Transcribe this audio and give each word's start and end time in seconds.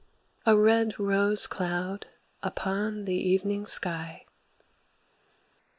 A 0.47 0.57
red 0.57 0.99
rose 0.99 1.45
cloud 1.45 2.07
upon 2.41 3.05
the 3.05 3.13
evening 3.13 3.67
sky. 3.67 4.25